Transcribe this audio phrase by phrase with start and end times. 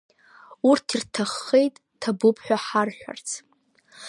[0.69, 3.27] Урҭ ирҭаххеит ҭабуп ҳәа ҳарҳәарц.